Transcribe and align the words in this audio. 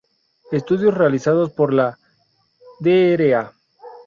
Estudios 0.51 0.95
realizados 0.95 1.51
por 1.51 1.71
la 1.71 1.99
Dra. 2.79 3.53